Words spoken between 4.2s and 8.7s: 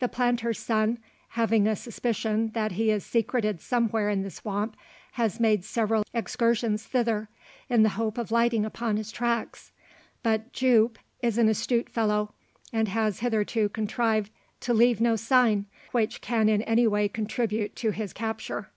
the swamp, has made several excursions thither, in the hope of lighting